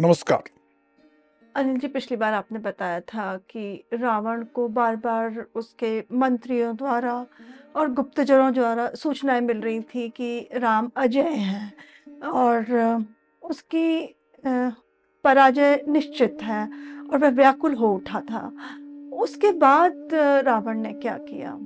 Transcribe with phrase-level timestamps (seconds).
[0.00, 0.42] नमस्कार।
[1.54, 7.26] अनिल जी पिछली बार आपने बताया था कि रावण को बार बार उसके मंत्रियों द्वारा
[7.76, 11.74] और गुप्तचरों द्वारा सूचनाएँ मिल रही थी कि राम अजय हैं
[12.28, 12.64] और
[13.42, 14.14] उसकी
[15.24, 16.64] पराजय निश्चित है
[17.02, 18.46] और वह व्याकुल हो उठा था।
[19.12, 21.58] उसके बाद रावण ने क्या किया?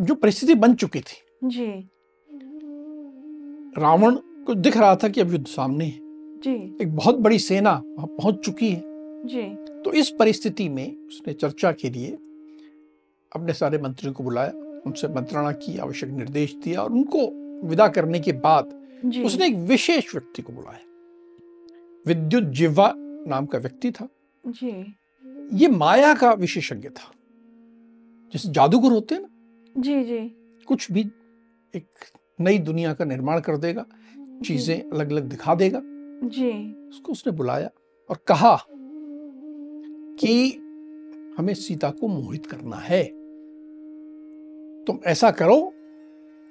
[0.00, 1.88] जो परिस्थिति बन चुकी थी। जी।
[3.78, 4.16] रावण
[4.48, 5.98] को दिख रहा था कि अब युद्ध सामने है।
[6.40, 8.82] जी। एक बहुत बड़ी सेना वहाँ पहुँच चुकी है।
[9.26, 9.42] जी।
[9.82, 12.10] तो इस परिस्थिति में उसने चर्चा के लिए
[13.36, 14.52] अपने सारे मंत्रियों को बुलाया
[14.86, 17.18] उनसे मंत्रणा की आवश्यक निर्देश दिया और उनको
[17.68, 18.64] विदा करने के बाद
[19.24, 20.80] उसने एक विशेष व्यक्ति को बुलाया।
[22.06, 24.08] विद्युत जिह्वा नाम का व्यक्ति था।
[24.46, 24.96] जी।
[25.52, 27.12] ये माया का विशेषज्ञ था।
[28.32, 29.28] जैसे जादूगर होते हैं ना।
[29.80, 30.18] जी जी।
[30.66, 31.00] कुछ भी
[31.74, 31.86] एक
[32.40, 33.86] नई दुनिया का निर्माण कर देगा।
[34.44, 35.80] चीज़ें अलग अलग दिखा देगा।
[36.28, 36.52] जी।
[36.88, 37.70] उसको उसने बुलाया
[38.10, 38.56] और कहा
[40.20, 40.50] कि
[41.38, 43.02] हमें सीता को मोहित करना है।
[44.84, 45.72] तुम ऐसा करो।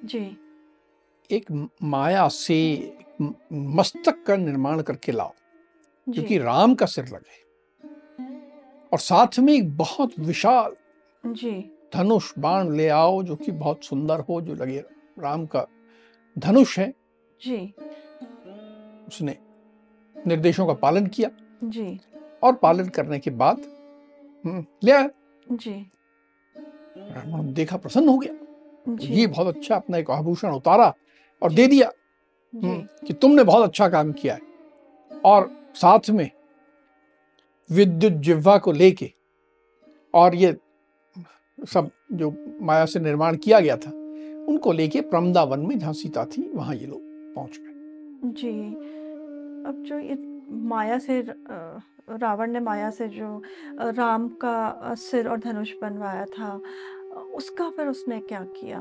[0.04, 0.38] जी।
[1.30, 2.58] एक माया से
[3.52, 5.32] मस्तक का निर्माण करके लाओ
[6.08, 7.46] जी। क्योंकि राम का सिर लगे।
[8.92, 10.76] और साथ में एक बहुत विशाल
[11.24, 14.84] जी। धनुष बाण ले आओ जो कि बहुत सुंदर हो जो लगे।
[15.18, 15.66] राम का
[16.38, 16.92] धनुष है।
[17.40, 17.74] जी।
[19.08, 19.36] उसने
[20.16, 21.30] निर्देशों का पालन किया
[21.64, 22.00] जी।
[22.42, 23.62] और पालन करने के बाद
[24.44, 25.08] हम्म, ले आया।
[25.46, 25.70] जी।
[26.98, 30.92] रावण देखा प्रसन्न हो गया। जी। ये बहुत अच्छा अपना एक आभूषण उतारा
[31.42, 31.90] और दे दिया
[32.54, 36.30] हम्म, कि तुमने बहुत अच्छा काम किया है। और साथ में
[37.70, 39.12] विद्युत जिह्वा को लेके
[40.14, 40.56] और ये
[41.72, 43.90] सब जो माया से निर्माण किया गया था
[44.48, 47.07] उनको लेके प्रमदावन में जहाँ सीता थी वहाँ ये लोग
[47.38, 48.52] पहुँच गए। जी।
[49.68, 50.16] अब जो ये
[50.68, 51.20] माया से
[52.10, 53.42] रावण ने माया से जो
[53.96, 56.60] राम का सिर और धनुष बनवाया था
[57.34, 58.78] उसका फिर उसने क्या किया?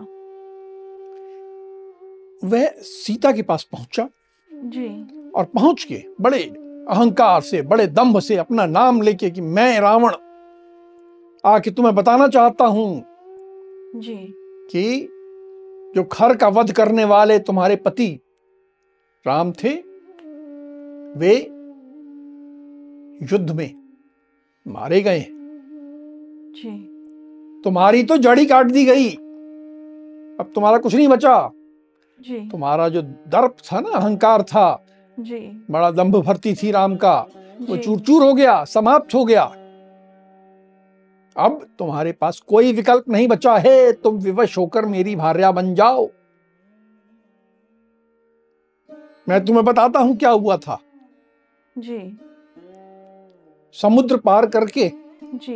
[2.43, 4.07] वह सीता के पास पहुँचा
[4.51, 4.87] जी।
[5.35, 6.43] और पहुँच के बड़े
[6.89, 10.13] अहंकार से बड़े दंभ से अपना नाम लेके कि मैं रावण
[11.43, 13.03] आके तुम्हें बताना चाहता हूँ
[13.95, 14.17] जी।
[14.71, 14.83] कि
[15.95, 18.19] जो खर का वध करने वाले तुम्हारे पति
[19.25, 19.73] राम थे
[21.19, 21.35] वे
[23.31, 23.75] युद्ध में
[24.67, 25.25] मारे गए।
[26.57, 26.71] जी।
[27.63, 29.09] तुम्हारी तो जड़ी काट दी गई।
[30.39, 31.51] अब तुम्हारा कुछ नहीं बचा।
[32.19, 34.85] जी। तुम्हारा जो दर्प था ना अहंकार था
[35.19, 35.39] जी।
[35.71, 37.19] बड़ा दंभ भरती थी राम का
[37.61, 39.43] वो चूर चूर हो गया समाप्त हो गया।
[41.35, 46.07] अब तुम्हारे पास कोई विकल्प नहीं बचा है। तुम विवश होकर मेरी भार्या बन जाओ।
[49.27, 50.79] मैं तुम्हें बताता हूँ क्या हुआ था।
[51.75, 52.17] जी।
[53.75, 54.91] समुद्र पार करके
[55.23, 55.55] जी।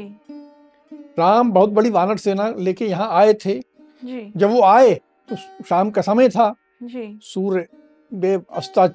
[1.20, 3.60] राम बहुत बड़ी वानर सेना लेके यहाँ आए थे।
[4.04, 4.94] जी। जब वो आए
[5.30, 7.68] तो शाम का समय था। जी। सूर्य
[8.12, 8.88] देव अस्ता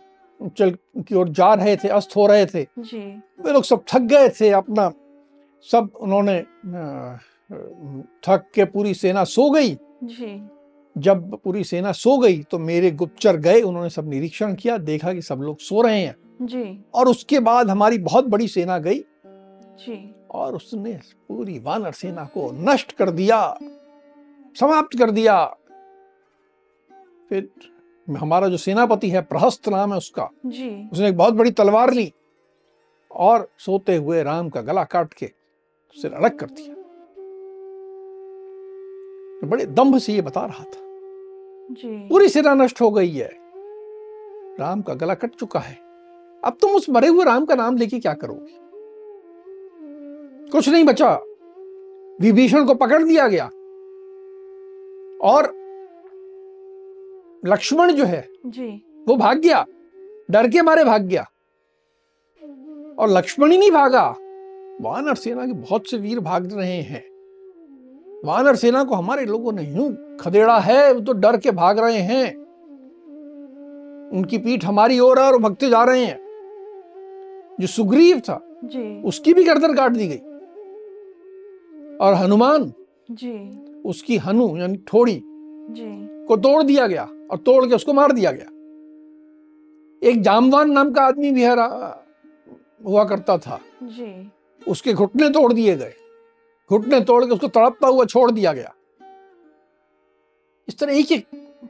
[0.57, 2.99] चल की ओर जा रहे थे अस्त हो रहे थे। जी।
[3.41, 4.91] वे लोग सब थक गए थे अपना।
[5.69, 6.41] सब उन्होंने
[8.27, 10.27] थक के पूरी सेना सो गई। जी।
[10.99, 15.23] जब पूरी सेना सो गई तो मेरे गुप्तचर गए उन्होंने सब निरीक्षण किया देखा कि
[15.23, 18.99] सब लोग सो रहे हैं। जी। और उसके बाद हमारी बहुत बड़ी सेना गई।
[19.79, 20.93] जी। और उसने
[21.29, 23.59] पूरी वानर सेना को नष्ट कर दिया
[24.57, 25.45] समाप्त कर दिया।
[27.29, 27.49] फिर
[28.09, 32.13] हमारा जो सेनापति है प्रहस्त नाम है उसका। जी। उसने एक बहुत बड़ी तलवार ली
[33.11, 35.31] और सोते हुए राम का गला काट के
[35.97, 36.75] सिर अलग कर दिया।
[39.41, 40.86] तो बड़े दम्भ से ये बता रहा था।
[41.73, 43.31] पूरी सेना नष्ट हो गई है।
[44.61, 45.79] राम का गला कट चुका है।
[46.45, 48.55] अब तुम उस मरे हुए राम का नाम लेके क्या करोगे?
[50.51, 51.21] कुछ नहीं बचा।
[52.21, 53.45] विभीषण को पकड़ दिया गया।
[55.23, 55.45] और
[57.47, 59.67] लक्ष्मण जो है जी। वो भाग गया।
[60.31, 61.23] डर के मारे भाग गया।
[62.99, 64.17] और लक्ष्मण ही नहीं भागा।
[64.81, 67.16] वानर सेना के बहुत से वीर भाग रहे हैं।
[68.27, 71.99] वानर सेना को हमारे लोगों ने यूँ खदेड़ा है वो तो डर के भाग रहे
[71.99, 72.35] हैं।
[74.11, 76.19] उनकी पीठ हमारी ओर है और भगते जा रहे हैं।
[77.61, 80.21] जो सुग्रीव था जी। उसकी भी गर्दन काट दी गई।
[81.97, 82.73] और हनुमान
[83.11, 83.33] जी।
[83.85, 85.21] उसकी हनु यानी ठोड़ी
[85.71, 88.51] जी। को तोड़ दिया गया और तोड़ के उसको मार दिया गया।
[90.03, 91.45] एक जामवान नाम का आदमी भी
[92.89, 94.31] हुआ करता था। जी।
[94.69, 95.93] उसके घुटने तोड़ दिए गए।
[96.71, 98.73] घुटने तोड़ के उसको तड़पता हुआ छोड़ दिया गया।
[100.69, 101.27] इस तरह एक एक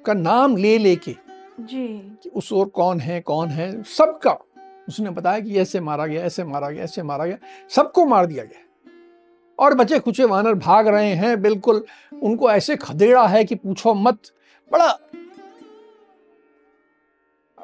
[0.06, 1.14] का नाम ले लेके
[1.60, 1.86] जी।
[2.22, 4.38] कि उस ओर कौन है कौन है सबका
[4.88, 7.38] उसने बताया कि ऐसे मारा गया ऐसे मारा गया ऐसे मारा गया
[7.70, 8.60] सबको मार दिया गया।
[9.58, 11.84] और बचे खुचे वानर भाग रहे हैं बिल्कुल
[12.22, 14.18] उनको ऐसे खदेड़ा है कि पूछो मत
[14.72, 14.98] बड़ा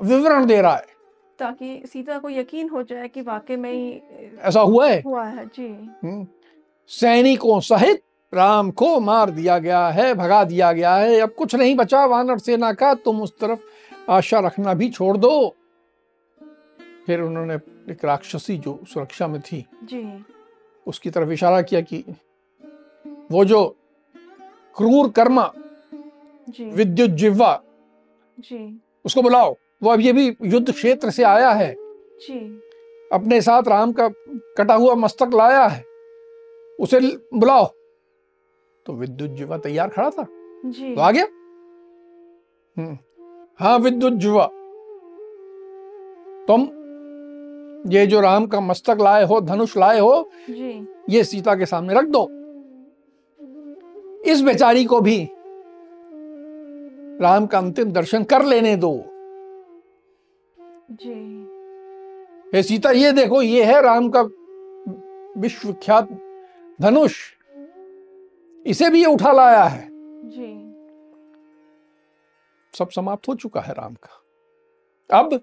[0.02, 0.87] विवरण दे रहा है।
[1.38, 4.00] ताकि सीता को यकीन हो जाए कि वाकई में ही
[4.40, 5.00] ऐसा हुआ है?
[5.02, 5.69] हुआ है जी।
[6.02, 6.26] हम्म।
[6.90, 8.02] सैनिकों सहित
[8.32, 12.38] राम को मार दिया गया है भगा दिया गया है। अब कुछ नहीं बचा वानर
[12.38, 13.61] सेना का तुम उस तरफ़
[14.11, 15.55] आशा रखना भी छोड़ दो।
[17.06, 17.55] फिर उन्होंने
[17.93, 20.02] एक राक्षसी जो सुरक्षा में थी जी।
[20.87, 22.05] उसकी तरफ़ इशारा किया कि
[23.31, 23.64] वो जो
[24.76, 25.52] क्रूर कर्मा
[26.61, 27.55] विद्युत जिह्वा
[29.05, 32.38] उसको बुलाओ। वो अब ये भी युद्ध क्षेत्र से आया है। जी।
[33.12, 34.08] अपने साथ राम का
[34.58, 35.85] कटा हुआ मस्तक लाया है।
[36.82, 37.00] उसे
[37.34, 37.64] बुलाओ।
[38.87, 40.26] तो विद्युत जुवा तैयार खड़ा था।
[40.67, 41.25] जी। तो आ गया।
[42.76, 42.99] हम्म,
[43.61, 44.46] हाँ विद्युत जुवा।
[46.49, 46.62] तुम
[47.93, 51.94] ये जो राम का मस्तक लाए हो धनुष लाए हो जी। ये सीता के सामने
[51.94, 52.23] रख दो।
[54.31, 55.28] इस बेचारी को भी
[57.23, 58.93] राम का अंतिम दर्शन कर लेने दो।
[60.90, 61.14] जी।
[62.55, 64.23] हे सीता ये देखो ये है राम का
[65.40, 66.08] विश्वविख्यात
[66.81, 67.33] धनुष
[68.67, 69.89] इसे भी ये उठा लाया है।
[70.31, 70.73] जी।
[72.79, 75.35] सब समाप्त हो चुका है राम का। अब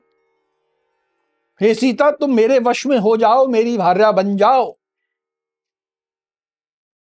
[1.62, 4.78] हे सीता तुम मेरे वश में हो जाओ मेरी भार्या बन जाओ।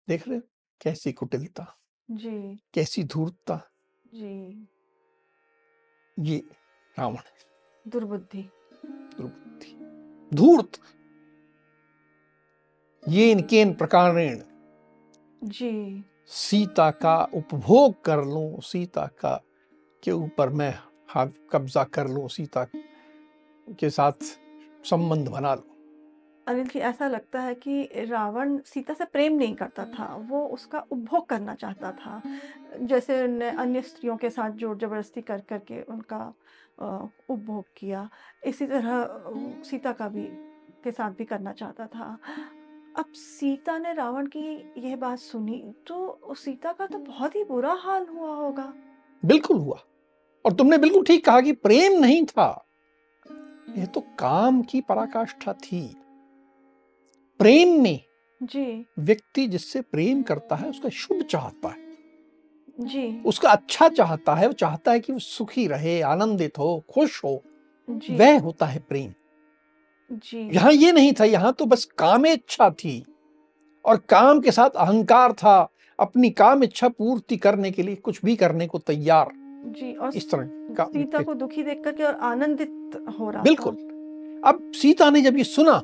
[0.07, 0.39] देख रहे
[0.81, 1.77] कैसी कुटिलता
[2.11, 3.61] जी। कैसी धूर्तता।
[4.13, 4.67] जी।
[6.19, 6.43] ये
[6.99, 7.17] रावण
[7.87, 8.49] दुर्बुद्धि।
[8.85, 9.75] दुर्बुद्धि।
[10.37, 10.79] धूर्त।
[13.03, 14.39] येन केन प्रकारेण
[15.41, 19.35] जी। सीता का उपभोग कर लूँ सीता का
[20.03, 20.73] के ऊपर मैं
[21.09, 22.63] हाथ कब्जा कर लूँ सीता
[23.79, 24.23] के साथ
[24.85, 25.63] संबंध बना लूँ।
[26.47, 30.79] अनिल जी ऐसा लगता है कि रावण सीता से प्रेम नहीं करता था वो उसका
[30.81, 32.21] उपभोग करना चाहता था।
[32.81, 33.19] जैसे
[33.49, 36.21] अन्य स्त्रियों के साथ ज़ोर ज़बरदस्ती कर करके उनका
[36.79, 38.09] उपभोग किया
[38.45, 40.27] इसी तरह सीता का भी
[40.83, 42.17] के साथ भी करना चाहता था।
[42.99, 47.73] अब सीता ने रावण की यह बात सुनी तो सीता का तो बहुत ही बुरा
[47.73, 48.73] हाल हुआ होगा।
[49.25, 49.79] बिल्कुल हुआ।
[50.45, 52.67] और तुमने बिल्कुल ठीक कहा कि प्रेम नहीं था।
[53.77, 55.95] यह तो काम की पराकाष्ठा थी।
[57.39, 57.99] प्रेम में
[58.43, 61.97] जी। व्यक्ति जिससे प्रेम करता है उसका शुभ चाहता है।
[62.79, 67.23] जी। उसका अच्छा चाहता है वो चाहता है कि वो सुखी रहे आनंदित हो खुश
[67.23, 67.43] हो।
[68.11, 69.13] वह होता है प्रेम।
[70.33, 73.03] यहाँ ये नहीं था यहाँ तो बस कामेच्छा थी
[73.85, 75.57] और काम के साथ अहंकार था
[75.99, 79.31] अपनी काम इच्छा पूर्ति करने के लिए कुछ भी करने को तैयार।
[79.69, 83.75] जी और इस तरह का सीता को दुखी देख करके और आनंदित हो रहा बिल्कुल।
[84.43, 85.81] अब सीता ने जब ये सुना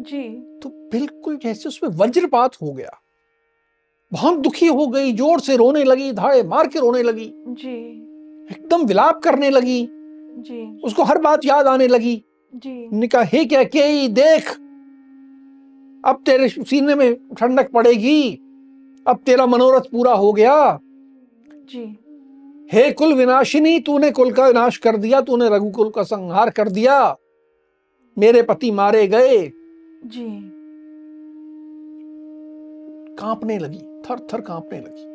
[0.00, 0.22] जी।
[0.62, 2.98] तो बिल्कुल जैसे उसमें वज्रपात हो गया।
[4.12, 7.74] बहुत दुखी हो गई ज़ोर से रोने लगी धाड़े मार के रोने लगी। जी।
[8.50, 9.80] एकदम विलाप करने लगी।
[10.38, 12.22] जी। उसको हर बात याद आने लगी।
[12.54, 14.50] ने कहा हे क्या के देख
[16.04, 18.32] अब तेरे सीने में ठंडक पड़ेगी
[19.06, 20.80] अब तेरा मनोरथ पूरा हो गया।
[21.70, 21.98] जी।
[22.72, 27.16] हे कुल विनाशिनी तूने कुल का विनाश कर दिया तूने रघुकुल का संहार कर दिया।
[28.18, 29.38] मेरे पति मारे गए।
[30.04, 30.26] जी।
[33.14, 35.10] कांपने लगी थर थर कांपने लगी।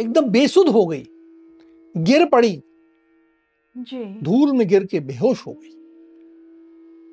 [0.00, 1.06] एकदम बेसुध हो गई।
[1.96, 2.62] गिर पड़ी
[3.78, 5.74] जी। धूल में गिर के बेहोश हो गई।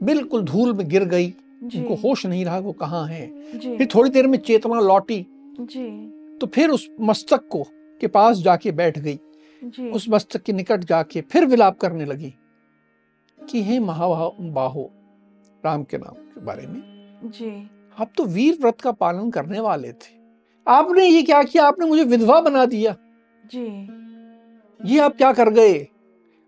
[0.03, 1.33] बिल्कुल धूल में गिर गई।
[1.75, 3.27] उनको होश नहीं रहा वो कहाँ है।
[3.77, 5.25] फिर थोड़ी देर में चेतना लौटी।
[5.61, 5.87] जी।
[6.37, 7.63] तो फिर उस मस्तक को
[8.01, 9.19] के पास जाके बैठ गई।
[9.89, 12.33] उस मस्तक के निकट जाके फिर विलाप करने लगी
[13.39, 14.91] कि हे महाबाहो
[15.65, 16.81] राम के नाम के बारे में।
[17.25, 17.69] जी।
[17.99, 20.13] आप तो वीर व्रत का पालन करने वाले थे।
[20.67, 21.65] आपने ये क्या किया?
[21.65, 22.95] आपने मुझे विधवा बना दिया।
[23.45, 23.89] जी।
[24.93, 25.87] ये आप क्या कर गए?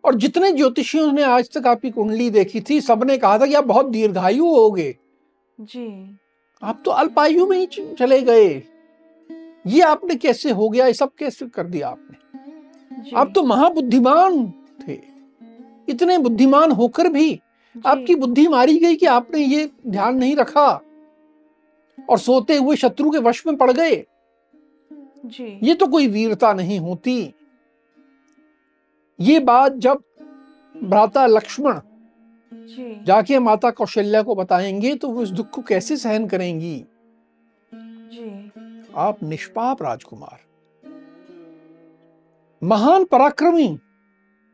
[0.06, 3.63] और जितने ज्योतिषियों ने आज तक आपकी कुंडली देखी थी सबने कहा था कि आप
[3.63, 4.98] बहुत दीर्घायु होगे।
[5.62, 6.18] जी।
[6.63, 7.66] आप तो अल्पायु में ही
[8.00, 8.63] चले गए।
[9.68, 13.16] ये आपने कैसे हो गया ये सब कैसे कर दिया आपने?
[13.16, 14.54] आप तो महाबुद्धिमान
[14.88, 15.00] थे।
[15.89, 17.42] इतने बुद्धिमान होकर भी
[17.86, 20.82] आपकी बुद्धि मारी गई कि आपने ये ध्यान नहीं रखा।
[22.10, 24.06] और सोते हुए शत्रु के वश में पड़ गए।
[25.25, 27.34] जी। ये तो कोई वीरता नहीं होती।
[29.20, 30.02] ये बात जब
[30.76, 31.80] भ्राता लक्ष्मण
[33.06, 36.86] जाके माता कौशल्या को बताएँगे तो वो इस दुख को कैसे सहन करेंगी?
[37.74, 38.52] जी।
[38.96, 40.40] आप निष्पाप राजकुमार।
[42.64, 43.68] महान पराक्रमी।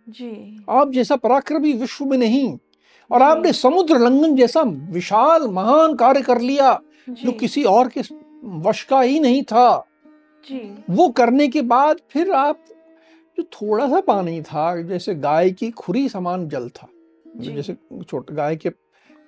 [0.09, 2.57] जी। आप जैसा पराक्रमी विश्व में नहीं
[3.11, 6.79] और आपने समुद्र लंघन जैसा विशाल महान कार्य कर लिया
[7.09, 8.01] जो किसी और के
[8.43, 9.85] वश का ही नहीं था।
[10.49, 12.59] जी। वो करने के बाद फिर आप
[13.37, 16.87] जो थोड़ा सा पानी था जैसे गाय की खुरी समान जल था।
[17.37, 17.73] जैसे
[18.03, 18.69] छोटा गाय के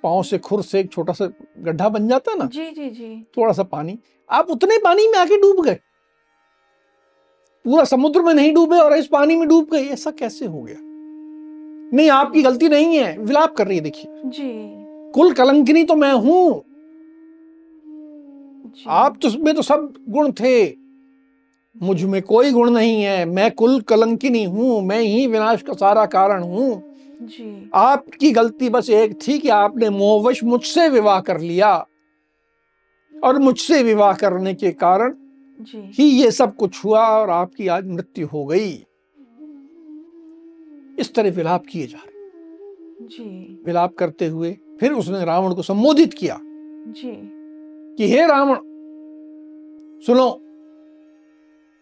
[0.04, 1.26] पाँव से खुर से एक छोटा सा
[1.60, 3.98] गड्ढा बन जाता है ना जी जी जी। थोड़ा सा पानी
[4.30, 5.80] आप उतने पानी में आके डूब गए।
[7.66, 10.78] पूरा समुद्र में नहीं डूबे और इस पानी में डूब गए ऐसा कैसे हो गया?
[11.94, 14.52] नहीं आपकी गलती नहीं है विलाप कर रही है देखिए। जी।
[15.12, 16.64] कुल कलंकिनी तो मैं हूँ।
[18.88, 20.85] आप तो में तो सब गुण थे।
[21.84, 26.44] मुझमें कोई गुण नहीं है मैं कुल कलंकिनी हूँ मैं ही विनाश का सारा कारण
[26.44, 26.84] हूँ।
[27.74, 31.88] आपकी गलती बस एक थी कि आपने मोहवश मुझसे विवाह कर लिया।
[33.24, 35.14] और मुझसे विवाह करने के कारण
[35.62, 38.72] जी। ही ये सब कुछ हुआ और आपकी आज मृत्यु हो गई।
[41.00, 46.14] इस तरह विलाप किए जा रहे। जी। विलाप करते हुए फिर उसने रावण को संबोधित
[46.14, 47.12] किया जी।
[47.96, 48.58] कि हे रावण
[50.02, 50.42] सुनो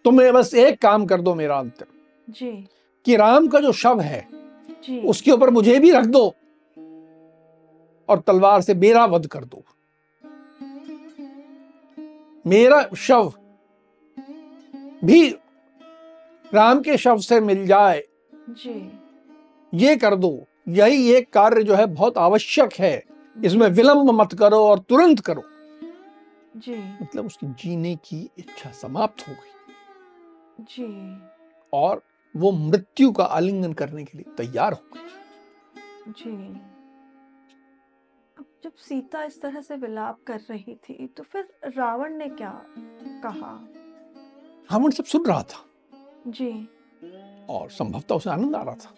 [0.05, 1.85] तुम्हें बस एक काम कर दो मेरा अंतर।
[2.29, 2.67] जी।
[3.05, 4.27] कि राम का जो शव है
[4.69, 6.27] जी। उसके ऊपर मुझे भी रख दो
[8.09, 9.63] और तलवार से मेरा वध कर दो।
[12.47, 13.33] मेरा शव
[15.03, 15.29] भी
[16.53, 18.03] राम के शव से मिल जाए
[18.49, 18.91] जी।
[19.73, 23.03] ये कर दो। यही एक कार्य जो है बहुत आवश्यक है।
[23.43, 25.43] इसमें विलंब मत करो और तुरंत करो।
[26.57, 29.49] जी। मतलब उसकी जीने की इच्छा समाप्त हो गई।
[30.61, 31.17] जी।
[31.73, 32.01] और
[32.35, 36.31] वो मृत्यु का आलिंगन करने के लिए तैयार हो गई। जी।
[38.39, 42.65] अब जब सीता इस तरह से विलाप कर रही थी तो फिर रावण ने क्या
[43.23, 43.59] कहा?
[44.71, 45.65] रावण सब सुन रहा था।
[46.27, 46.69] जी।
[47.49, 48.95] और संभवतः उसे आनंद आ रहा था।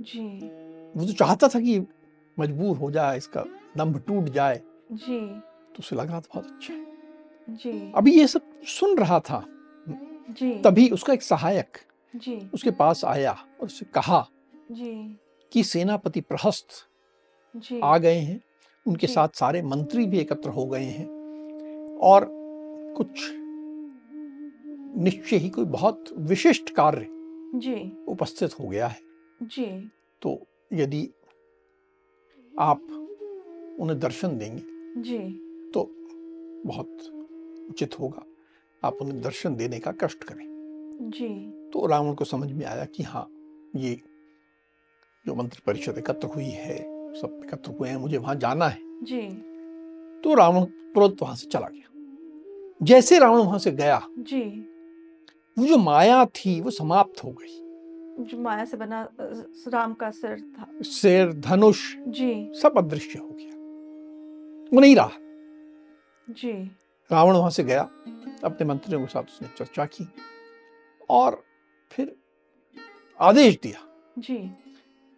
[0.00, 0.28] जी।
[0.96, 1.86] वो तो चाहता था कि
[2.38, 3.44] मजबूर हो जाए इसका
[3.76, 6.86] दम्भ टूट जाए। जी। तो उसे लग रहा था बहुत अच्छा। है
[7.48, 9.46] जी। अभी ये सब सुन रहा था।
[10.30, 11.78] जी। तभी उसका एक सहायक
[12.16, 14.28] जी। उसके पास आया और उससे कहा
[14.72, 15.18] जी।
[15.52, 16.68] कि सेनापति प्रहस्त
[17.56, 18.40] जी। आ गए हैं।
[18.86, 21.16] उनके साथ सारे मंत्री भी एकत्र हो गए हैं।
[21.96, 22.28] और
[22.96, 23.30] कुछ
[24.98, 27.06] निश्चय ही कोई बहुत विशिष्ट कार्य
[27.58, 29.00] जी। उपस्थित हो गया है।
[29.42, 29.90] जी।
[30.22, 31.10] तो यदि
[32.58, 32.80] आप
[33.80, 34.62] उन्हें दर्शन देंगे
[35.02, 35.18] जी।
[35.74, 35.90] तो
[36.66, 36.98] बहुत
[37.70, 38.22] उचित होगा।
[38.86, 40.44] आप उन्हें दर्शन देने का कष्ट करें।
[41.10, 41.28] जी।
[41.70, 43.28] तो रावण को समझ में आया कि हाँ
[43.76, 44.00] ये
[45.26, 46.76] जो मंत्री परिषद एकत्र हुई है
[47.14, 49.20] सब एकत्र हुए हैं मुझे वहाँ जाना है। जी।
[50.24, 51.82] तो रावण तुरंत वहाँ से चला गया।
[52.82, 54.42] जैसे रावण वहाँ से गया जी।
[55.58, 57.62] वो जो माया थी वो समाप्त हो गई।
[58.24, 59.08] जो माया से बना
[59.68, 63.50] राम का सिर था। शेर धनुष जी। सब अदृश्य हो गया।
[64.72, 65.10] वो नहीं रहा।
[66.30, 66.52] जी।
[67.12, 67.82] रावण वहाँ से गया।
[68.44, 70.08] अपने मंत्रियों के साथ उसने चर्चा की
[71.10, 71.44] और
[71.92, 72.16] फिर
[73.20, 73.86] आदेश दिया
[74.18, 74.38] जी।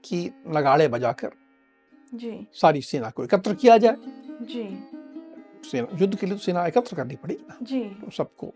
[0.04, 1.32] कि नगाड़े बजाकर
[2.14, 3.96] जी। सारी सेना को एकत्र किया जाए।
[4.42, 4.88] जी।
[5.70, 8.52] सेना युद्ध के लिए तो सेना एकत्र करनी पड़ेगी ना। जी। तो सबको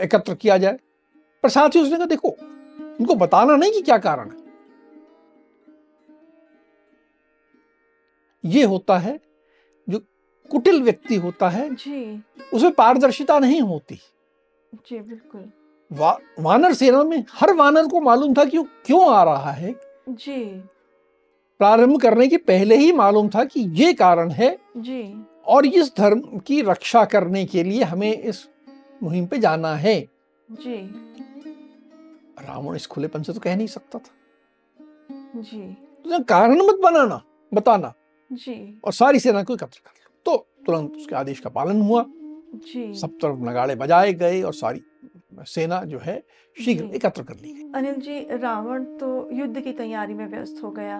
[0.00, 0.78] एकत्र किया जाए।
[1.42, 2.28] पर साथ ही उसने कहा देखो
[3.00, 4.48] उनको बताना नहीं कि क्या कारण है।
[8.44, 9.20] ये होता है
[10.50, 12.22] कुटिल व्यक्ति होता है जी।
[12.54, 13.98] उसमें पारदर्शिता नहीं होती।
[14.74, 15.50] जी बिल्कुल।
[15.92, 19.74] वा, वानर सेना में हर वानर को मालूम था कि वो क्यों आ रहा है।
[20.08, 20.44] जी।
[21.60, 26.20] प्रारंभ करने के पहले ही मालूम था कि ये कारण है जी। और इस धर्म
[26.38, 28.48] की रक्षा करने के लिए हमें इस
[29.02, 30.00] मुहिम पे जाना है।
[30.50, 30.76] जी।
[32.40, 34.14] रावण इस खुलेपन से तो कह नहीं सकता था।
[35.40, 35.72] जी।
[36.10, 37.22] तो कारण मत बनाना
[37.54, 37.92] बताना
[38.32, 39.97] जी। और सारी सेना को एकत्र कर
[40.68, 42.04] तुरंत उसके आदेश का पालन हुआ।
[42.66, 44.82] जी। सब तरफ़ नगाड़े बजाए गए और सारी
[45.46, 46.16] सेना जो है
[46.56, 50.70] शीघ्र एकत्र कर ली गई। अनिल जी रावण तो युद्ध की तैयारी में व्यस्त हो
[50.70, 50.98] गया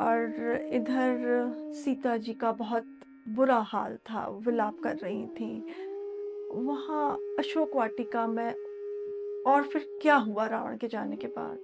[0.00, 2.84] और इधर सीता जी का बहुत
[3.28, 5.52] बुरा हाल था विलाप कर रही थी।
[6.54, 8.52] वहाँ अशोक वाटिका में
[9.46, 11.58] और फिर क्या हुआ रावण के जाने के बाद?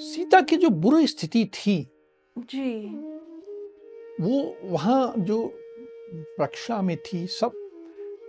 [0.00, 1.76] सीता की जो बुरी स्थिति थी
[2.36, 2.68] जी।
[4.20, 5.44] वो वहाँ जो
[6.40, 7.52] रक्षा में थी सब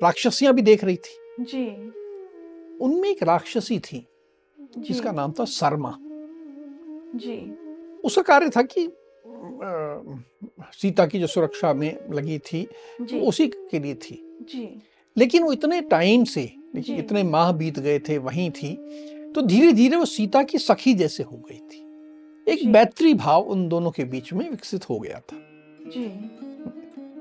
[0.04, 1.66] राक्षसियाँ भी देख रही थी। जी।
[2.86, 4.06] उनमें एक राक्षसी थी
[4.78, 5.98] जिसका नाम था शर्मा।
[7.16, 7.38] जी।
[8.04, 8.88] उसका कार्य था कि
[10.74, 12.68] सीता की जो सुरक्षा में लगी थी
[13.02, 14.70] वो उसी के लिए थी। जी।
[15.18, 18.74] लेकिन वो इतने टाइम से इतने माह बीत गए थे वहीं थी
[19.36, 21.86] तो धीरे धीरे वो सीता की सखी जैसे हो गई थी।
[22.48, 25.46] एक जी। मैत्री भाव उन दोनों के बीच में विकसित हो गया था।
[25.90, 26.08] जी।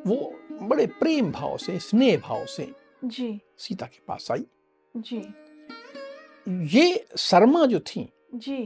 [0.06, 2.72] वो बड़े प्रेम भाव से स्नेह भाव से
[3.04, 4.46] जी। सीता के पास आई।
[4.96, 5.34] जी।
[6.78, 8.58] ये शर्मा जो थी जी।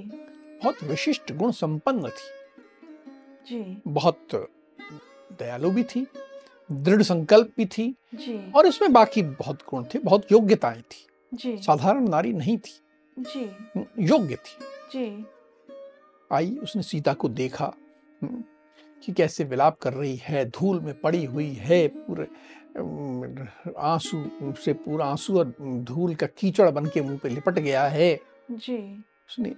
[0.64, 2.30] बहुत विशिष्ट गुण संपन्न थी।
[3.49, 4.28] जी। बहुत
[5.32, 6.06] दयालु भी थी
[6.73, 11.56] दृढ़ संकल्प भी थी जी। और इसमें बाकी बहुत गुण थे बहुत योग्यताएँ थी। जी।
[11.59, 12.80] साधारण नारी नहीं थी।
[13.18, 13.44] जी।
[13.99, 14.59] योग्य थी।
[14.92, 15.26] जी।
[16.32, 17.75] आई उसने सीता को देखा
[19.04, 22.26] कि कैसे विलाप कर रही है धूल में पड़ी हुई है पूरे
[23.78, 24.25] आँसू
[24.64, 29.04] से पूरा आँसू और धूल का कीचड़ बन के मुँह पे लिपट गया है। जी।
[29.28, 29.50] उसने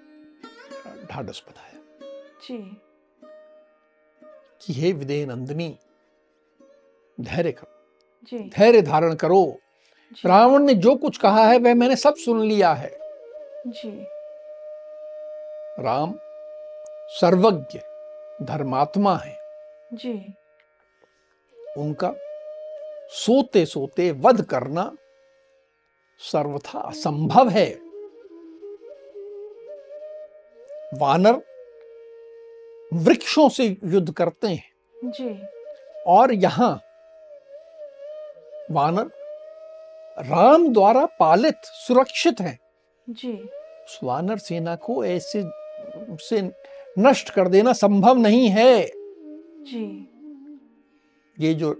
[1.11, 1.81] ढाढ़स बताया
[2.49, 2.81] जी।
[4.67, 5.79] कि हे विदेह नंदिनी
[7.21, 7.71] धैर्य करो।
[8.31, 9.59] जी। धैर्य धारण करो।
[10.27, 12.99] रावण ने जो कुछ कहा है वह मैंने सब सुन लिया है।
[13.67, 14.07] जी।
[15.85, 16.15] राम
[17.09, 17.79] सर्वज्ञ।
[18.43, 19.39] धर्मात्मा है।
[19.93, 20.35] जी।
[21.79, 22.15] उनका
[23.09, 24.97] सोते सोते वध करना
[26.19, 27.67] सर्वथा असंभव है।
[30.95, 31.41] वानर
[32.95, 34.73] वृक्षों से युद्ध करते हैं।
[35.05, 35.43] जी।
[36.07, 36.81] और यहाँ
[38.71, 39.07] वानर
[40.19, 42.59] राम द्वारा पालित सुरक्षित है।
[43.11, 43.51] जी।
[44.05, 45.45] वानर सेना को ऐसे
[46.27, 46.41] से
[46.99, 48.91] नष्ट कर देना संभव नहीं है।
[49.65, 50.11] जी।
[51.41, 51.77] ये जो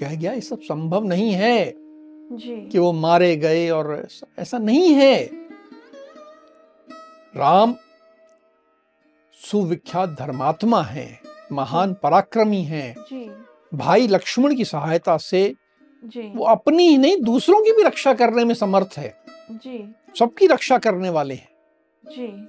[0.00, 1.74] कह गया ये सब संभव नहीं है
[2.32, 5.24] जी। कि वो मारे गए और ऐसा, नहीं है।
[7.36, 7.74] राम
[9.50, 11.20] सुविख्यात धर्मात्मा है
[11.52, 13.30] महान पराक्रमी है। जी।
[13.74, 15.54] भाई लक्ष्मण की सहायता से
[16.04, 20.46] जी। वो अपनी ही नहीं दूसरों की भी रक्षा करने में समर्थ है। जी। सबकी
[20.46, 21.48] रक्षा करने वाले हैं।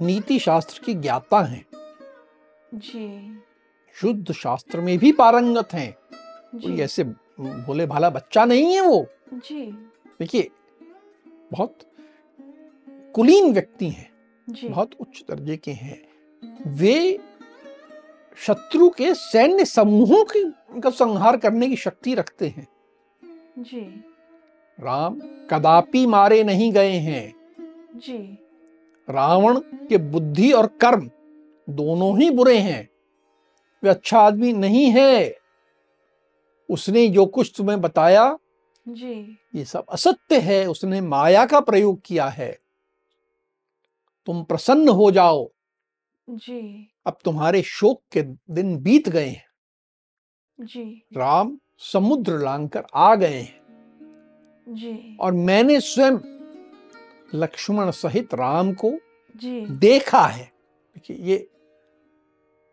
[0.02, 1.66] नीति शास्त्र की ज्ञाता हैं।
[2.74, 3.38] जी।
[4.04, 5.92] युद्ध शास्त्र में भी पारंगत हैं।
[6.62, 7.04] कोई जी ऐसे
[7.40, 9.72] भोले भाला बच्चा नहीं है वो। जी।
[10.20, 10.50] देखिए
[11.52, 11.78] बहुत
[13.16, 14.12] कुलीन व्यक्ति हैं
[14.50, 16.08] जी। बहुत उच्च दर्जे के हैं।
[16.68, 17.20] वे
[18.38, 22.68] शत्रु के सैन्य समूहों की का संहार करने की शक्ति रखते हैं।
[23.60, 24.04] जी।
[24.80, 27.36] राम कदापि मारे नहीं गए हैं।
[27.96, 28.38] जी।
[29.10, 31.10] रावण के बुद्धि और कर्म
[31.76, 32.90] दोनों ही बुरे हैं।
[33.84, 35.38] वे अच्छा आदमी नहीं है।
[36.70, 38.40] उसने जो कुछ तुम्हें बताया
[38.88, 42.60] जी। ये सब असत्य है। उसने माया का प्रयोग किया है।
[44.26, 45.52] तुम प्रसन्न हो जाओ।
[46.30, 48.22] जी। अब तुम्हारे शोक के
[48.54, 49.46] दिन बीत गए हैं।
[50.62, 53.62] जी। राम समुद्र लांघकर आ गए हैं।
[54.70, 56.18] जी। और मैंने स्वयं
[57.36, 58.92] लक्ष्मण सहित राम को
[59.36, 60.44] जी। देखा है।
[60.96, 61.51] देखिए ये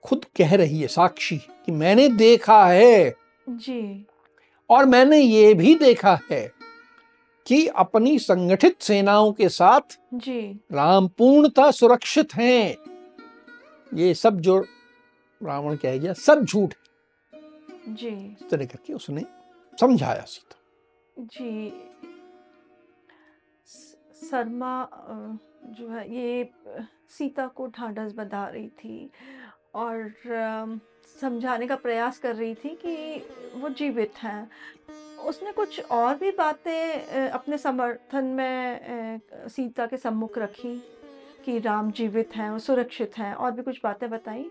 [0.05, 3.15] खुद कह रही है साक्षी कि मैंने देखा है।
[3.49, 4.07] जी।
[4.71, 6.53] और मैंने ये भी देखा है
[7.47, 12.77] कि अपनी संगठित सेनाओं के साथ जी। राम पूर्णतः सुरक्षित हैं।
[13.95, 14.59] ये सब जो
[15.43, 19.25] रावण कह गया सब झूठ है। जी। इस तरह करके उसने
[19.81, 20.57] समझाया सीता।
[21.19, 21.71] जी।
[24.23, 24.89] शर्मा
[25.65, 26.51] जो है ये
[27.09, 29.11] सीता को ढांढस बंधा रही थी।
[29.75, 30.13] और
[31.21, 33.17] समझाने का प्रयास कर रही थी कि
[33.55, 34.51] वो जीवित हैं।
[35.19, 40.83] उसने कुछ और भी बातें अपने समर्थन में सीता के सम्मुख रखी
[41.45, 44.51] कि राम जीवित हैं वो सुरक्षित हैं और भी कुछ बातें बताई?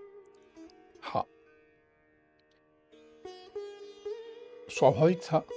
[1.03, 1.25] हाँ।
[4.69, 5.47] स्वाभाविक था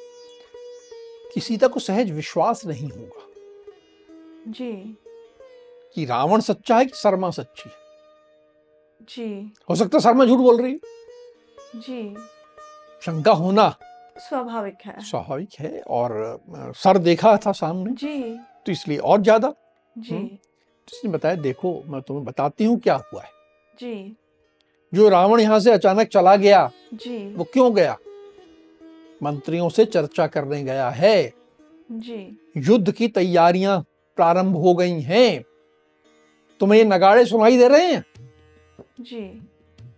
[1.34, 3.26] कि सीता को सहज विश्वास नहीं होगा।
[4.48, 4.98] जी।
[5.94, 7.89] कि रावण सच्चा है कि शर्मा सच्ची है।
[9.08, 12.14] जी। हो सकता है शर्मा झूठ बोल रही। है जी।
[13.02, 13.74] शंका होना।
[14.18, 19.54] स्वाभाविक है। स्वाभाविक है और सर देखा था सामने। जी। तो इसलिए और ज़्यादा।
[19.98, 23.30] जी। हम्म। तो उसने बताया देखो मैं तुम्हें बताती हूँ क्या हुआ है।
[23.80, 24.16] जी।
[24.94, 27.96] जो रावण यहाँ से अचानक चला गया जी। वो क्यों गया?
[29.22, 31.32] मंत्रियों से चर्चा करने गया है।
[31.90, 33.80] जी। युद्ध की तैयारियाँ
[34.16, 35.44] प्रारंभ हो गई हैं।
[36.60, 38.04] तुम्हें ये नगाड़े सुनाई दे रहे हैं?
[39.00, 39.48] जी।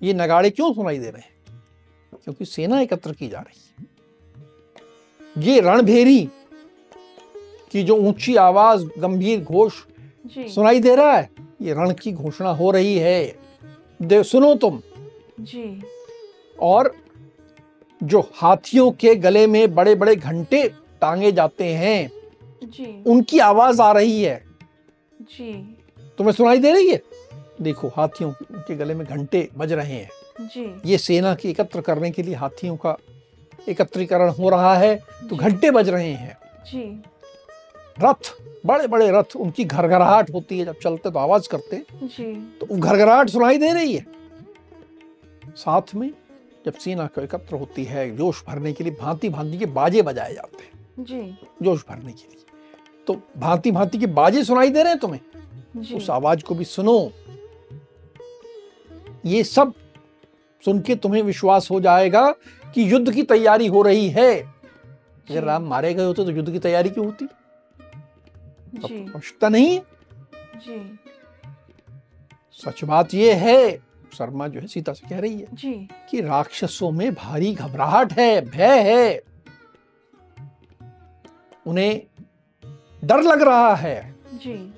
[0.03, 1.63] ये नगाड़े क्यों सुनाई दे रहे हैं?
[2.25, 6.29] क्योंकि सेना एकत्र की जा रही है। ये रणभेरी
[7.73, 9.73] की जो ऊँची आवाज़ गंभीर घोष
[10.39, 11.31] सुनाई दे रहा है
[11.63, 13.39] ये रण की घोषणा हो रही है।
[14.03, 14.83] दे सुनो तुम।
[15.41, 15.83] जी।
[16.61, 16.97] और
[18.03, 20.69] जो हाथियों के गले में बड़े बड़े घंटे
[21.01, 22.11] टांगे जाते हैं
[22.65, 24.45] जी। उनकी आवाज़ आ रही है।
[25.23, 25.77] जी।
[26.19, 27.03] तुम्हें सुनाई दे रही है?
[27.63, 32.11] देखो हाथियों के गले में घंटे बज रहे हैं। जी। ये सेना की एकत्र करने
[32.11, 32.97] के लिए हाथियों का
[33.69, 34.95] एकत्रीकरण हो रहा है
[35.31, 37.03] तो घंटे बज रहे हैं। जी।
[37.99, 38.33] रथ
[38.67, 42.77] बड़े बड़े रथ उनकी घरघराहट होती है। जब चलते तो आवाज़ करते जी। तो वो
[42.77, 44.07] घरघराहट सुनाई दे रही है।
[45.57, 46.11] साथ में
[46.67, 50.35] जब सेना को एकत्र होती है जोश भरने के लिए भांति भांति के बाजे बजाए
[50.35, 52.45] जाते हैं। जी। जोश भरने के लिए।
[53.07, 55.21] तो भांति भांति के बाजे सुनाई दे रहे हैं तुम्हें।
[55.97, 57.13] उस आवाज़ को भी सुनो।
[59.27, 59.73] ये सब
[60.65, 62.31] सुन के तुम्हें विश्वास हो जाएगा
[62.75, 64.41] कि युद्ध की तैयारी हो रही है।
[65.31, 67.25] अगर राम मारे गए होते तो युद्ध की तैयारी क्यों होती?
[69.15, 69.81] आवश्यकता नहीं
[70.57, 70.99] जी।
[72.53, 73.77] सच बात यह है
[74.13, 78.41] शर्मा जो है सीता से कह रही है जी। कि राक्षसों में भारी घबराहट है
[78.41, 79.23] भय है।
[81.67, 82.03] उन्हें
[83.05, 84.75] डर लग रहा है। जी।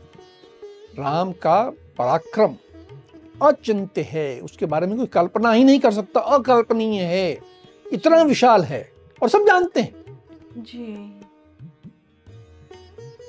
[0.98, 1.62] राम का
[1.98, 2.56] पराक्रम
[3.42, 7.40] अचिंत्य है। उसके बारे में कोई कल्पना ही नहीं कर सकता। अकल्पनीय है।
[7.92, 8.92] इतना विशाल है।
[9.22, 10.22] और सब जानते हैं।
[10.56, 11.20] जी।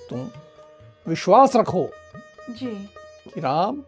[0.10, 0.30] तुम
[1.08, 1.90] विश्वास रखो
[2.50, 2.90] जी।
[3.34, 3.84] कि राम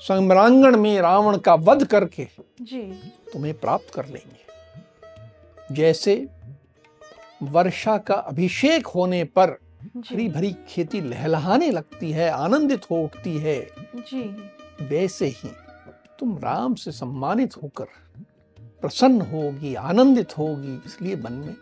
[0.00, 2.28] संग्रांगण में रावण का वध करके
[2.62, 2.82] जी।
[3.32, 4.44] तुम्हें प्राप्त कर लेंगे।
[5.74, 6.28] जैसे
[7.42, 9.50] वर्षा का अभिषेक होने पर
[9.96, 15.50] हरी भरी खेती लहलहाने लगती है आनंदित हो उठती है। जी। वैसे ही
[16.18, 17.86] तुम राम से सम्मानित होकर
[18.82, 21.56] प्रसन्न होगी आनंदित होगी इसलिए मन में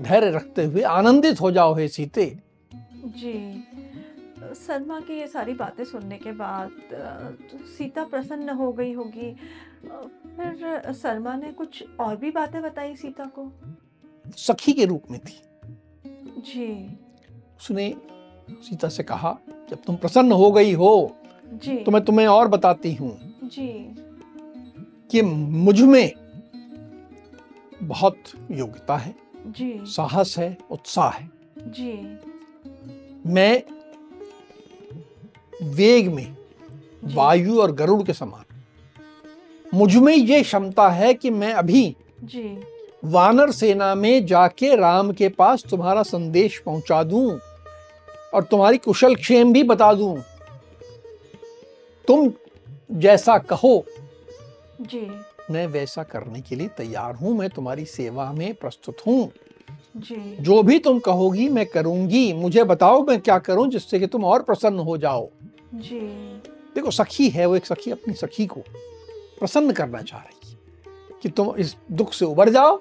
[0.00, 2.24] धैर्य रखते हुए आनंदित हो जाओ हे सीते।
[3.06, 3.64] जी
[4.56, 9.30] शर्मा की ये सारी बातें सुनने के बाद तो सीता प्रसन्न हो गई होगी।
[10.36, 13.50] फिर शर्मा ने कुछ और भी बातें बताई सीता को?
[14.36, 15.40] सखी के रूप में थी।
[16.42, 16.98] जी।
[17.58, 17.94] उसने
[18.50, 19.36] सीता से कहा
[19.70, 21.16] जब तुम प्रसन्न हो गई हो
[21.52, 23.94] जी। तो मैं तुम्हें और बताती हूँ जी।
[25.10, 26.12] कि मुझमें
[27.82, 28.16] बहुत
[28.50, 29.14] योग्यता है
[29.46, 32.18] जी। साहस है उत्साह है। जी।
[33.26, 33.62] मैं
[35.62, 36.36] वेग में
[37.04, 38.42] वायु और गरुड़ के समान।
[39.74, 42.58] मुझमें ये क्षमता है कि मैं अभी जी।
[43.04, 47.38] वानर सेना में जाके राम के पास तुम्हारा संदेश पहुँचा दूँ
[48.34, 50.22] और तुम्हारी कुशल क्षेम भी बता दूँ।
[52.08, 52.32] तुम
[52.92, 53.84] जैसा कहो।
[54.80, 55.08] जी।
[55.50, 59.30] मैं वैसा करने के लिए तैयार हूँ मैं तुम्हारी सेवा में प्रस्तुत हूँ।
[59.96, 64.42] जी। भी तुम कहोगी मैं करूँगी। मुझे बताओ मैं क्या करूँ जिससे कि तुम और
[64.42, 65.28] प्रसन्न हो जाओ।
[65.74, 66.00] जी।
[66.74, 68.60] देखो सखी है वो एक सखी अपनी सखी को
[69.38, 70.56] प्रसन्न करना चाह रही है
[71.22, 72.80] कि तुम इस दुख से उबर जाओ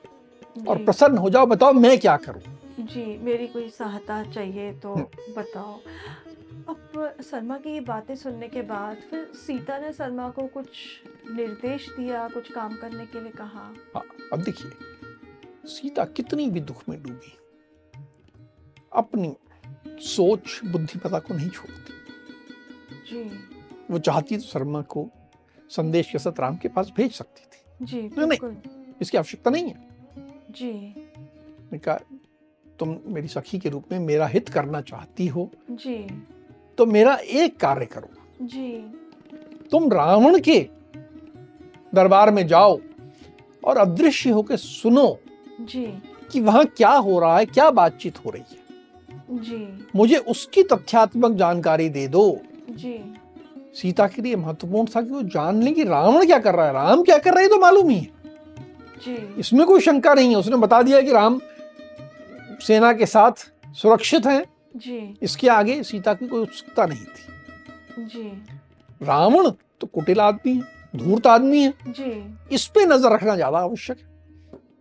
[0.67, 2.41] और प्रसन्न हो जाओ बताओ मैं क्या करूँ?
[2.79, 4.95] जी मेरी कोई सहायता चाहिए तो
[5.37, 5.79] बताओ।
[6.69, 10.67] अब शर्मा की ये बातें सुनने के बाद फिर सीता ने शर्मा को कुछ
[11.31, 14.71] निर्देश दिया कुछ काम करने के लिए कहा। हाँ अब देखिए
[15.67, 17.37] सीता कितनी भी दुख में डूबी
[18.93, 19.35] अपनी
[19.87, 21.93] सोच बुद्धिमता को नहीं छोड़ती।
[23.09, 23.23] जी।
[23.91, 25.09] वो चाहती तो शर्मा को
[25.69, 28.57] संदेश के साथ राम के पास भेज सकती थी। जी नहीं। बिल्कुल।
[29.01, 29.87] इसकी आवश्यकता नहीं है।
[30.51, 30.93] जी।
[31.73, 31.99] कहा
[32.79, 36.27] तुम मेरी सखी के रूप में मेरा हित करना चाहती हो। जी।
[36.77, 38.09] तो मेरा एक कार्य करो।
[38.41, 38.71] जी।
[39.71, 40.59] तुम रावण के
[41.95, 42.79] दरबार में जाओ
[43.63, 45.17] और अदृश्य होकर सुनो
[45.61, 45.85] जी।
[46.31, 48.63] कि वहाँ क्या हो रहा है क्या बातचीत हो रही है।
[49.31, 53.13] जी। मुझे उसकी तथ्यात्मक जानकारी दे दो। जी।
[53.75, 56.73] सीता के लिए महत्वपूर्ण था कि वो जान ले कि रावण क्या कर रहा है।
[56.73, 58.11] राम क्या कर रहे हैं तो मालूम ही है।
[59.05, 61.39] जी। इसमें कोई शंका नहीं है। उसने बता दिया कि राम
[62.61, 63.31] सेना के साथ
[63.73, 68.29] सुरक्षित हैं। जी। इसके आगे सीता की कोई उत्सुकता नहीं थी। जी।
[69.01, 69.49] रावण
[69.81, 74.13] तो कुटिल आदमी है धूर्त आदमी है। जी। इस पे नज़र रखना ज़्यादा आवश्यक है।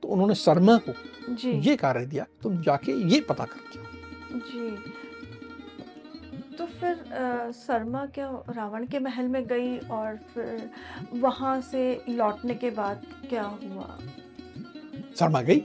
[0.03, 0.93] तो उन्होंने शर्मा को
[1.35, 4.69] जी। ये कार्य दिया तुम जाके ये पता करके आओ। जी।
[6.59, 6.95] तो फिर
[7.57, 10.71] शर्मा क्या रावण के महल में गई और फिर
[11.15, 13.99] वहाँ से लौटने के बाद क्या हुआ?
[15.19, 15.61] शर्मा गई?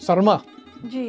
[0.00, 0.40] शर्मा
[0.84, 1.06] जी।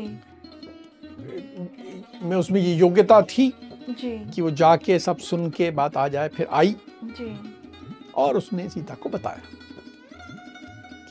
[2.22, 3.54] में उसमें ये योग्यता थी
[3.90, 7.54] जी। कि वो जाके सब सुन के बात आ जाए फिर आई। जी।
[8.16, 9.42] और उसने सीता को बताया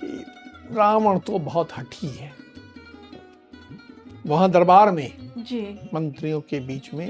[0.01, 0.25] कि
[0.75, 2.33] रावण तो बहुत हठी है।
[4.27, 7.09] वहाँ दरबार में जी। मंत्रियों के बीच में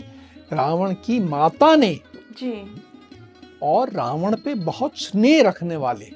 [0.52, 1.94] रावण की माता ने
[2.38, 2.82] जी।
[3.62, 6.10] और रावण पे बहुत स्नेह रखने वाले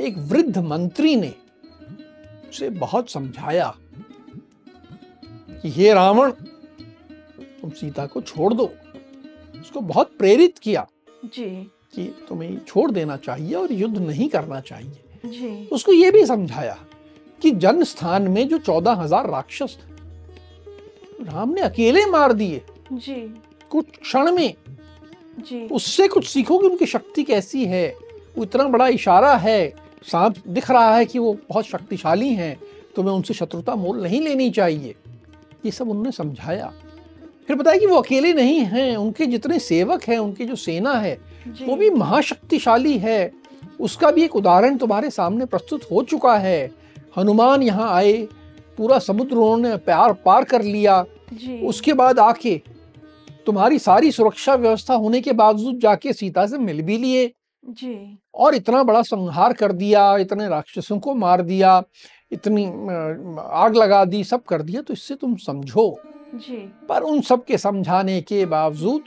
[0.00, 1.34] एक वृद्ध मंत्री ने
[2.48, 3.74] उसे बहुत समझाया।
[5.62, 8.70] कि हे रावण तुम सीता को छोड़ दो।
[9.60, 10.86] उसको बहुत प्रेरित किया
[11.26, 11.48] जी।
[11.94, 16.76] कि तुम्हें छोड़ देना चाहिए और युद्ध नहीं करना चाहिए। जी। उसको ये भी समझाया
[17.42, 19.76] कि जन स्थान में जो चौदह हज़ार राक्षस
[21.22, 23.14] राम ने अकेले मार दिए। जी।
[23.70, 24.54] कुछ क्षण में
[25.40, 27.88] जी। उससे कुछ सीखो कि उनकी शक्ति कैसी है।
[28.36, 29.68] वो इतना बड़ा इशारा है
[30.02, 32.56] सांप दिख रहा है कि वो बहुत शक्तिशाली हैं
[32.96, 34.94] तुम्हें उनसे शत्रुता मोल नहीं लेनी चाहिए।
[35.66, 36.72] ये सब उन्होंने समझाया।
[37.48, 41.14] फिर बताया कि वो अकेले नहीं हैं उनके जितने सेवक हैं उनकी जो सेना है
[41.62, 43.30] वो भी महाशक्तिशाली है।
[43.80, 46.70] उसका भी एक उदाहरण तुम्हारे सामने प्रस्तुत हो चुका है।
[47.18, 48.16] हनुमान यहाँ आए
[48.78, 52.60] पूरा समुद्र उन्होंने प्यार पार कर लिया। जी। उसके बाद आके
[53.46, 57.26] तुम्हारी सारी सुरक्षा व्यवस्था होने के बावजूद जाके सीता से मिल भी लिए।
[57.68, 61.82] जी। और इतना बड़ा संहार कर दिया इतने राक्षसों को मार दिया।
[62.32, 62.64] इतनी
[63.40, 66.00] आग लगा दी सब कर दिया तो इससे तुम समझो।
[66.34, 66.56] जी।
[66.88, 69.04] पर उन सब के समझाने के बावजूद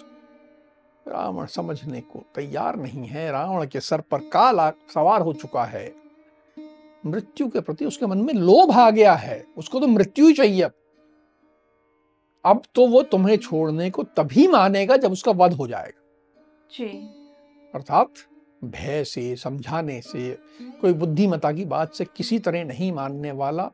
[1.07, 5.93] रावण समझने को तैयार नहीं है। रावण के सर पर काल सवार हो चुका है।
[7.05, 10.61] मृत्यु के प्रति उसके मन में लोभ आ गया है। उसको तो मृत्यु ही चाहिए
[10.61, 10.71] अब।
[12.45, 16.01] अब तो वो तुम्हें छोड़ने को तभी मानेगा जब उसका वध हो जाएगा।
[16.71, 16.85] जी।
[17.75, 18.09] अर्थात
[18.63, 20.31] भय से समझाने से
[20.81, 23.71] कोई बुद्धिमता की बात से किसी तरह नहीं मानने वाला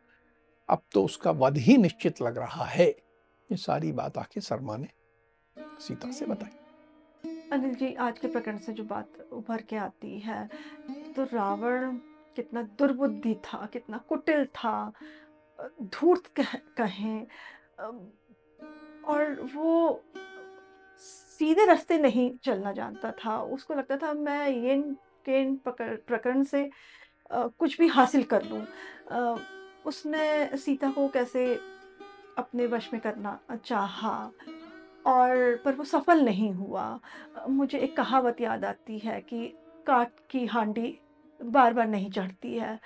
[0.69, 2.88] अब तो उसका वध ही निश्चित लग रहा है।
[3.50, 4.88] ये सारी बात आके शर्मा ने
[5.80, 10.48] सीता से बताई। अनिल जी आज के प्रकरण से जो बात उभर के आती है
[11.15, 11.98] तो रावण
[12.36, 14.91] कितना दुर्बुद्धि था कितना कुटिल था
[15.82, 17.28] धूर्त कह, कहें
[19.04, 20.04] और वो
[21.39, 24.82] सीधे रास्ते नहीं चलना जानता था। उसको लगता था मैं ये
[25.30, 25.43] के
[25.98, 26.69] प्रकरण से
[27.32, 28.62] अ, कुछ भी हासिल कर लूँ।
[29.86, 31.54] उसने सीता को कैसे
[32.38, 34.13] अपने वश में करना चाहा
[35.06, 37.00] और पर वो सफल नहीं हुआ।
[37.50, 39.48] मुझे एक कहावत याद आती है कि
[39.88, 40.98] काट की हांडी
[41.39, 42.80] बार बार नहीं चढ़ती है।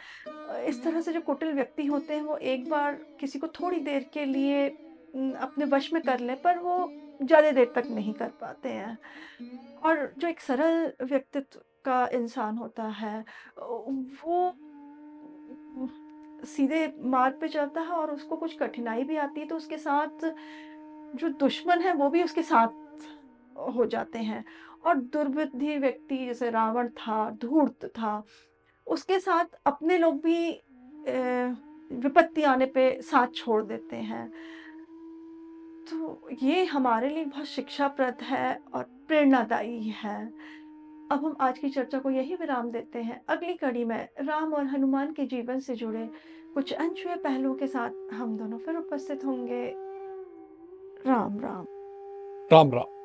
[0.67, 4.09] इस तरह से जो कुटिल व्यक्ति होते हैं वो एक बार किसी को थोड़ी देर
[4.13, 6.77] के लिए अपने वश में कर लें पर वो
[7.19, 8.97] ज़्यादा देर तक नहीं कर पाते हैं।
[9.83, 13.23] और जो एक सरल व्यक्तित्व का इंसान होता है,
[13.59, 14.53] वो
[16.47, 20.25] सीधे मार्ग पे चलता है और उसको कुछ कठिनाई भी आती है तो उसके साथ
[21.11, 22.67] जो दुश्मन है, वो भी उसके साथ
[23.75, 24.43] हो जाते हैं।
[24.79, 28.23] और दुर्बुद्धि व्यक्ति जैसे रावण था, धूर्त था,
[28.87, 30.49] उसके साथ अपने लोग भी
[31.91, 34.31] विपत्ति आने पे साथ छोड़ देते हैं।
[35.91, 40.33] तो ये हमारे लिए बहुत शिक्षाप्रद है और प्रेरणादायी है।
[41.11, 44.65] अब हम आज की चर्चा को यही विराम देते हैं। अगली कड़ी में राम और
[44.65, 46.09] हनुमान के जीवन से जुड़े
[46.53, 49.73] कुछ अनछुए पहलुओं के साथ हम दोनों फिर उपस्थित होंगे।
[51.07, 51.65] राम राम।
[52.51, 52.98] राम राम।